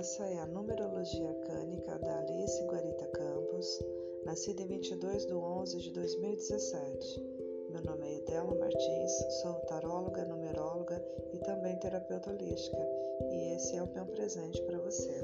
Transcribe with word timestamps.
Essa 0.00 0.24
é 0.24 0.38
a 0.38 0.46
numerologia 0.46 1.34
cânica 1.46 1.98
da 1.98 2.20
Alice 2.20 2.64
Guarita 2.64 3.06
Campos, 3.08 3.84
nascida 4.24 4.62
em 4.62 4.66
22 4.66 5.26
de 5.26 5.34
11 5.34 5.78
de 5.78 5.92
2017. 5.92 7.22
Meu 7.68 7.82
nome 7.82 8.08
é 8.08 8.16
Edela 8.16 8.54
Martins, 8.54 9.12
sou 9.42 9.56
taróloga, 9.66 10.24
numeróloga 10.24 11.04
e 11.34 11.38
também 11.40 11.78
terapeuta 11.80 12.30
holística, 12.30 12.78
e 13.30 13.56
esse 13.56 13.76
é 13.76 13.82
o 13.82 13.92
meu 13.92 14.06
presente 14.06 14.62
para 14.62 14.78
você. 14.78 15.20